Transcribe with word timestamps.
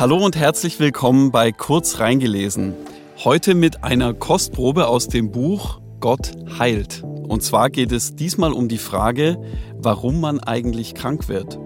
Hallo 0.00 0.16
und 0.16 0.34
herzlich 0.34 0.80
willkommen 0.80 1.30
bei 1.30 1.52
Kurz 1.52 2.00
reingelesen. 2.00 2.72
Heute 3.22 3.54
mit 3.54 3.84
einer 3.84 4.14
Kostprobe 4.14 4.86
aus 4.86 5.08
dem 5.08 5.30
Buch 5.30 5.82
Gott 6.00 6.32
heilt. 6.58 7.02
Und 7.02 7.42
zwar 7.42 7.68
geht 7.68 7.92
es 7.92 8.16
diesmal 8.16 8.54
um 8.54 8.66
die 8.68 8.78
Frage, 8.78 9.36
warum 9.74 10.18
man 10.18 10.40
eigentlich 10.40 10.94
krank 10.94 11.28
wird. 11.28 11.58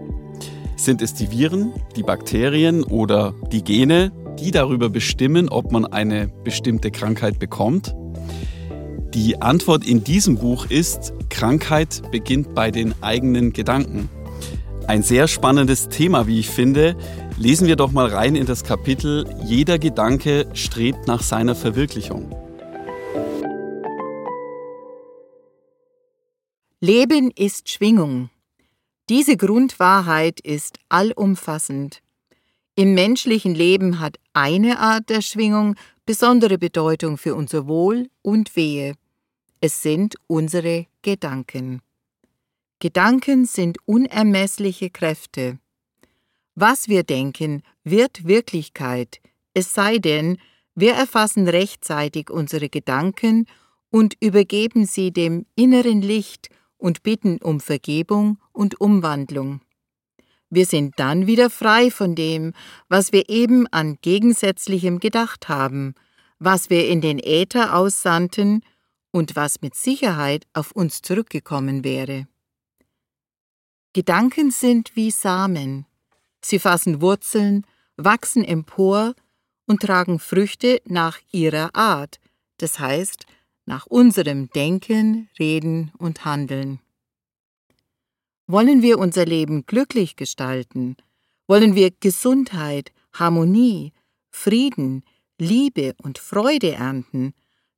Sind 0.74 1.00
es 1.00 1.14
die 1.14 1.30
Viren, 1.30 1.74
die 1.94 2.02
Bakterien 2.02 2.82
oder 2.82 3.34
die 3.52 3.62
Gene, 3.62 4.10
die 4.40 4.50
darüber 4.50 4.90
bestimmen, 4.90 5.48
ob 5.48 5.70
man 5.70 5.86
eine 5.86 6.26
bestimmte 6.26 6.90
Krankheit 6.90 7.38
bekommt? 7.38 7.94
Die 9.14 9.40
Antwort 9.42 9.86
in 9.86 10.02
diesem 10.02 10.38
Buch 10.38 10.66
ist, 10.66 11.12
Krankheit 11.30 12.02
beginnt 12.10 12.52
bei 12.52 12.72
den 12.72 13.00
eigenen 13.00 13.52
Gedanken. 13.52 14.10
Ein 14.86 15.02
sehr 15.02 15.28
spannendes 15.28 15.88
Thema, 15.88 16.26
wie 16.26 16.40
ich 16.40 16.50
finde. 16.50 16.94
Lesen 17.36 17.66
wir 17.66 17.74
doch 17.74 17.90
mal 17.90 18.06
rein 18.06 18.36
in 18.36 18.46
das 18.46 18.62
Kapitel 18.62 19.28
Jeder 19.42 19.80
Gedanke 19.80 20.48
strebt 20.54 21.08
nach 21.08 21.20
seiner 21.20 21.56
Verwirklichung. 21.56 22.30
Leben 26.80 27.32
ist 27.32 27.68
Schwingung. 27.68 28.30
Diese 29.08 29.36
Grundwahrheit 29.36 30.38
ist 30.40 30.78
allumfassend. 30.88 32.02
Im 32.76 32.94
menschlichen 32.94 33.54
Leben 33.54 33.98
hat 33.98 34.18
eine 34.32 34.78
Art 34.78 35.10
der 35.10 35.20
Schwingung 35.20 35.74
besondere 36.06 36.56
Bedeutung 36.56 37.18
für 37.18 37.34
unser 37.34 37.66
Wohl 37.66 38.10
und 38.22 38.54
Wehe. 38.54 38.94
Es 39.60 39.82
sind 39.82 40.14
unsere 40.28 40.86
Gedanken. 41.02 41.82
Gedanken 42.78 43.44
sind 43.44 43.78
unermessliche 43.86 44.90
Kräfte. 44.90 45.58
Was 46.54 46.88
wir 46.88 47.02
denken, 47.02 47.62
wird 47.82 48.26
Wirklichkeit, 48.26 49.20
es 49.54 49.74
sei 49.74 49.98
denn, 49.98 50.38
wir 50.74 50.94
erfassen 50.94 51.48
rechtzeitig 51.48 52.30
unsere 52.30 52.68
Gedanken 52.68 53.46
und 53.90 54.16
übergeben 54.20 54.86
sie 54.86 55.12
dem 55.12 55.46
inneren 55.54 56.02
Licht 56.02 56.48
und 56.76 57.02
bitten 57.02 57.38
um 57.38 57.60
Vergebung 57.60 58.38
und 58.52 58.80
Umwandlung. 58.80 59.60
Wir 60.50 60.66
sind 60.66 60.94
dann 60.98 61.26
wieder 61.26 61.50
frei 61.50 61.90
von 61.90 62.14
dem, 62.14 62.52
was 62.88 63.12
wir 63.12 63.28
eben 63.28 63.66
an 63.68 63.98
Gegensätzlichem 64.02 65.00
gedacht 65.00 65.48
haben, 65.48 65.94
was 66.38 66.70
wir 66.70 66.88
in 66.88 67.00
den 67.00 67.18
Äther 67.18 67.74
aussandten 67.74 68.62
und 69.10 69.36
was 69.36 69.60
mit 69.62 69.74
Sicherheit 69.74 70.46
auf 70.52 70.72
uns 70.72 71.02
zurückgekommen 71.02 71.84
wäre. 71.84 72.26
Gedanken 73.92 74.50
sind 74.50 74.94
wie 74.94 75.10
Samen. 75.10 75.86
Sie 76.44 76.58
fassen 76.58 77.00
Wurzeln, 77.00 77.66
wachsen 77.96 78.44
empor 78.44 79.14
und 79.66 79.80
tragen 79.80 80.18
Früchte 80.18 80.82
nach 80.84 81.18
ihrer 81.32 81.74
Art, 81.74 82.20
das 82.58 82.78
heißt 82.78 83.24
nach 83.64 83.86
unserem 83.86 84.50
Denken, 84.50 85.30
Reden 85.38 85.90
und 85.96 86.26
Handeln. 86.26 86.80
Wollen 88.46 88.82
wir 88.82 88.98
unser 88.98 89.24
Leben 89.24 89.64
glücklich 89.64 90.16
gestalten? 90.16 90.98
Wollen 91.46 91.74
wir 91.74 91.90
Gesundheit, 91.98 92.92
Harmonie, 93.14 93.94
Frieden, 94.30 95.02
Liebe 95.38 95.94
und 96.02 96.18
Freude 96.18 96.72
ernten, 96.72 97.32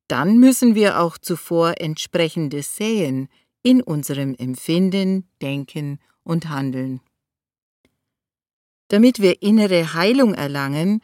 dann 0.09 0.39
müssen 0.39 0.75
wir 0.75 0.99
auch 0.99 1.17
zuvor 1.17 1.75
entsprechendes 1.79 2.75
säen, 2.75 3.29
in 3.63 3.81
unserem 3.81 4.35
Empfinden, 4.35 5.29
Denken 5.41 5.99
und 6.23 6.49
Handeln. 6.49 6.99
Damit 8.89 9.21
wir 9.21 9.41
innere 9.41 9.93
Heilung 9.93 10.33
erlangen, 10.33 11.01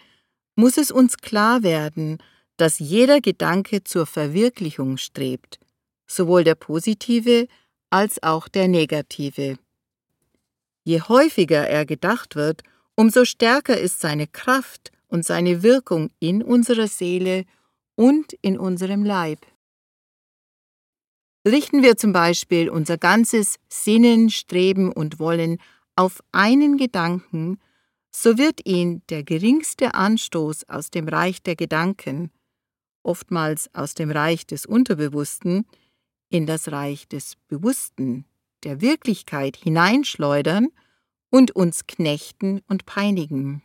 muss 0.56 0.78
es 0.78 0.92
uns 0.92 1.18
klar 1.18 1.64
werden, 1.64 2.18
dass 2.58 2.80
jeder 2.80 3.20
Gedanke 3.20 3.84
zur 3.84 4.06
Verwirklichung 4.06 4.98
strebt, 4.98 5.60
sowohl 6.08 6.44
der 6.44 6.56
positive 6.56 7.48
als 7.90 8.22
auch 8.24 8.48
der 8.48 8.68
negative. 8.68 9.58
Je 10.84 11.02
häufiger 11.02 11.68
er 11.68 11.86
gedacht 11.86 12.36
wird, 12.36 12.64
umso 12.96 13.26
stärker 13.26 13.78
ist 13.78 14.00
seine 14.00 14.28
Kraft 14.28 14.92
und 15.08 15.26
seine 15.26 15.64
Wirkung 15.64 16.12
in 16.20 16.44
unserer 16.44 16.88
Seele 16.88 17.46
und 17.96 18.34
in 18.42 18.58
unserem 18.58 19.04
Leib. 19.04 19.40
Richten 21.46 21.84
wir 21.84 21.98
zum 21.98 22.14
Beispiel 22.14 22.70
unser 22.70 22.98
ganzes 22.98 23.58
Sinnen, 23.68 24.30
Streben 24.30 24.92
und 24.92 25.20
Wollen 25.20 25.58
auf 25.96 26.24
einen 26.32 26.78
Gedanken, 26.78 27.60
so 28.16 28.38
wird 28.38 28.66
ihn 28.66 29.02
der 29.10 29.24
geringste 29.24 29.96
Anstoß 29.96 30.70
aus 30.70 30.92
dem 30.92 31.08
Reich 31.08 31.42
der 31.42 31.56
Gedanken, 31.56 32.32
oftmals 33.02 33.74
aus 33.74 33.96
dem 33.96 34.12
Reich 34.12 34.46
des 34.46 34.66
Unterbewussten, 34.66 35.66
in 36.30 36.46
das 36.46 36.72
Reich 36.72 37.08
des 37.08 37.36
Bewussten, 37.48 38.26
der 38.64 38.82
Wirklichkeit 38.82 39.58
hineinschleudern 39.58 40.70
und 41.30 41.52
uns 41.52 41.86
knechten 41.88 42.62
und 42.68 42.86
peinigen. 42.86 43.64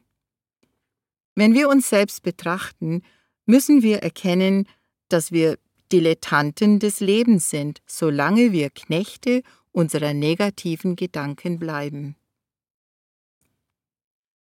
Wenn 1.34 1.54
wir 1.54 1.68
uns 1.68 1.88
selbst 1.88 2.22
betrachten, 2.22 3.02
müssen 3.46 3.82
wir 3.82 3.98
erkennen, 3.98 4.66
dass 5.08 5.30
wir 5.30 5.58
Dilettanten 5.92 6.78
des 6.78 7.00
Lebens 7.00 7.48
sind, 7.48 7.80
solange 7.86 8.52
wir 8.52 8.70
Knechte 8.70 9.42
unserer 9.72 10.12
negativen 10.12 10.96
Gedanken 10.96 11.58
bleiben. 11.58 12.17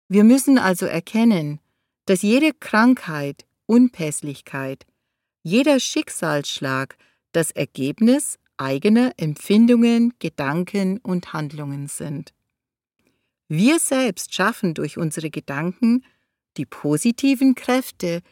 Wir 0.08 0.24
müssen 0.24 0.58
also 0.58 0.86
erkennen, 0.86 1.60
dass 2.04 2.22
jede 2.22 2.52
Krankheit, 2.52 3.44
Unpässlichkeit, 3.66 4.86
jeder 5.42 5.80
Schicksalsschlag 5.80 6.96
das 7.32 7.50
Ergebnis 7.50 8.38
eigener 8.56 9.12
Empfindungen, 9.16 10.14
Gedanken 10.18 10.98
und 10.98 11.32
Handlungen 11.32 11.88
sind. 11.88 12.32
Wir 13.48 13.78
selbst 13.78 14.34
schaffen 14.34 14.74
durch 14.74 14.98
unsere 14.98 15.30
Gedanken 15.30 16.04
die 16.56 16.66
positiven 16.66 17.54
Kräfte, 17.54 18.22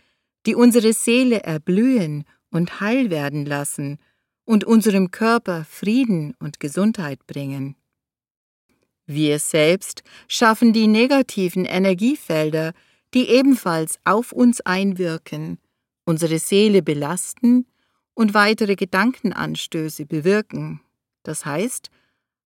die 0.46 0.54
unsere 0.54 0.92
Seele 0.92 1.42
erblühen 1.42 2.24
und 2.50 2.80
heil 2.80 3.10
werden 3.10 3.44
lassen 3.44 3.98
und 4.44 4.64
unserem 4.64 5.10
Körper 5.10 5.64
Frieden 5.64 6.34
und 6.38 6.60
Gesundheit 6.60 7.26
bringen. 7.26 7.76
Wir 9.06 9.38
selbst 9.38 10.02
schaffen 10.28 10.72
die 10.72 10.86
negativen 10.86 11.64
Energiefelder, 11.64 12.72
die 13.12 13.28
ebenfalls 13.28 13.98
auf 14.04 14.32
uns 14.32 14.60
einwirken, 14.62 15.58
unsere 16.04 16.38
Seele 16.38 16.82
belasten 16.82 17.66
und 18.14 18.34
weitere 18.34 18.76
Gedankenanstöße 18.76 20.06
bewirken, 20.06 20.80
das 21.22 21.44
heißt, 21.44 21.90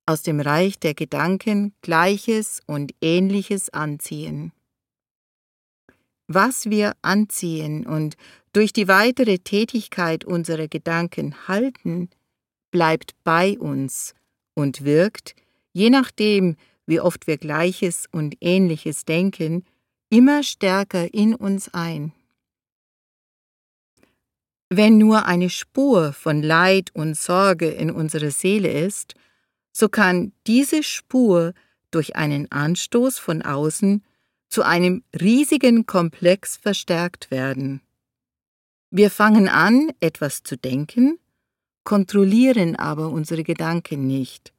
aus 0.07 0.23
dem 0.23 0.41
Reich 0.41 0.79
der 0.79 0.95
Gedanken 0.95 1.75
Gleiches 1.83 2.61
und 2.67 2.95
Ähnliches 3.01 3.71
anziehen. 3.71 4.53
Was 6.27 6.71
wir 6.71 6.93
anziehen 7.03 7.87
und 7.87 8.17
durch 8.53 8.73
die 8.73 8.89
weitere 8.89 9.39
Tätigkeit 9.39 10.25
unserer 10.25 10.69
Gedanken 10.69 11.49
halten, 11.49 12.11
bleibt 12.71 13.13
bei 13.25 13.59
uns 13.59 14.15
und 14.55 14.85
wirkt, 14.85 15.35
je 15.79 15.91
nachdem, 15.91 16.57
wie 16.87 17.01
oft 17.01 17.27
wir 17.29 17.39
Gleiches 17.39 18.07
und 18.11 18.37
Ähnliches 18.41 19.05
denken, 19.05 19.65
immer 20.11 20.43
stärker 20.43 21.15
in 21.15 21.35
uns 21.35 21.73
ein. 21.73 22.13
Wenn 24.71 24.99
nur 24.99 25.27
eine 25.27 25.51
Spur 25.51 26.13
von 26.13 26.43
Leid 26.43 26.91
und 26.95 27.17
Sorge 27.17 27.69
in 27.69 27.91
unserer 27.91 28.31
Seele 28.31 28.71
ist, 28.71 29.15
so 29.73 29.89
kann 29.89 30.33
diese 30.47 30.83
Spur 30.83 31.55
durch 31.91 32.17
einen 32.17 32.51
Anstoß 32.51 33.19
von 33.19 33.43
außen 33.43 34.03
zu 34.49 34.63
einem 34.63 35.05
riesigen 35.19 35.87
Komplex 35.87 36.57
verstärkt 36.57 37.31
werden. 37.31 37.81
Wir 38.91 39.11
fangen 39.11 39.49
an, 39.49 39.93
etwas 40.01 40.43
zu 40.43 40.57
denken, 40.57 41.19
kontrollieren 41.85 42.77
aber 42.77 43.11
unsere 43.11 43.45
Gedanken 43.45 44.07
nicht. 44.07 44.53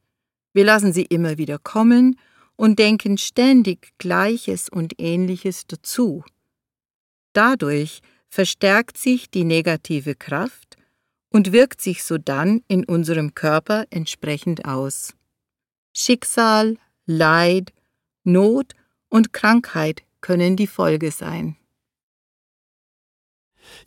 Wir 0.54 0.66
lassen 0.66 0.94
sie 0.94 1.06
immer 1.06 1.38
wieder 1.38 1.60
kommen 1.60 2.20
und 2.56 2.80
denken 2.80 3.18
ständig 3.18 3.94
Gleiches 3.98 4.70
und 4.70 5.00
Ähnliches 5.00 5.66
dazu. 5.68 6.24
Dadurch 7.34 8.02
verstärkt 8.28 8.98
sich 8.98 9.30
die 9.30 9.44
negative 9.44 10.16
Kraft 10.16 10.78
und 11.30 11.52
wirkt 11.52 11.82
sich 11.82 12.04
sodann 12.04 12.62
in 12.68 12.86
unserem 12.86 13.36
Körper 13.36 13.86
entsprechend 13.92 14.66
aus. 14.66 15.14
Schicksal, 15.96 16.78
Leid, 17.06 17.74
Not 18.24 18.74
und 19.10 19.34
Krankheit 19.34 20.04
können 20.22 20.56
die 20.56 20.68
Folge 20.68 21.12
sein. 21.12 21.56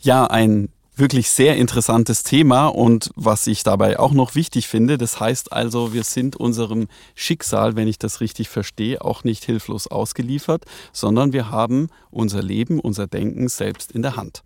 Ja, 0.01 0.27
ein 0.27 0.69
wirklich 1.03 1.31
sehr 1.31 1.57
interessantes 1.57 2.23
Thema 2.23 2.69
und 2.69 3.11
was 3.17 3.49
ich 3.49 3.65
dabei 3.65 3.99
auch 3.99 4.13
noch 4.13 4.37
wichtig 4.37 4.69
finde, 4.69 4.99
das 4.99 5.19
heißt 5.19 5.53
also, 5.53 5.93
wir 5.93 6.05
sind 6.05 6.37
unserem 6.37 6.87
Schicksal, 7.17 7.75
wenn 7.75 7.89
ich 7.89 7.99
das 7.99 8.21
richtig 8.21 8.49
verstehe, 8.49 9.05
auch 9.05 9.25
nicht 9.25 9.45
hilflos 9.45 9.89
ausgeliefert, 9.89 10.65
sondern 10.93 11.33
wir 11.33 11.51
haben 11.51 11.89
unser 12.13 12.41
Leben, 12.41 12.79
unser 12.79 13.09
Denken 13.09 13.49
selbst 13.49 13.91
in 13.91 14.03
der 14.03 14.15
Hand. 14.15 14.45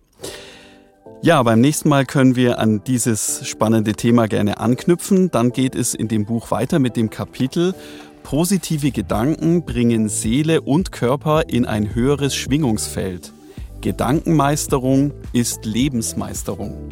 Ja, 1.20 1.42
beim 1.42 1.60
nächsten 1.60 1.90
Mal 1.90 2.06
können 2.06 2.36
wir 2.36 2.58
an 2.58 2.82
dieses 2.84 3.46
spannende 3.46 3.92
Thema 3.92 4.26
gerne 4.26 4.58
anknüpfen. 4.58 5.30
Dann 5.30 5.52
geht 5.52 5.74
es 5.74 5.94
in 5.94 6.08
dem 6.08 6.24
Buch 6.24 6.50
weiter 6.50 6.78
mit 6.78 6.96
dem 6.96 7.10
Kapitel 7.10 7.74
Positive 8.22 8.92
Gedanken 8.92 9.64
bringen 9.66 10.08
Seele 10.08 10.62
und 10.62 10.90
Körper 10.90 11.48
in 11.48 11.66
ein 11.66 11.94
höheres 11.94 12.34
Schwingungsfeld. 12.34 13.32
Gedankenmeisterung 13.86 15.12
ist 15.32 15.64
Lebensmeisterung. 15.64 16.88